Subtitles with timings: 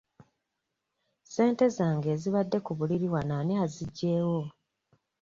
[1.25, 4.39] Ssente zange ezibadde ku buliri wano ani aziggyewo?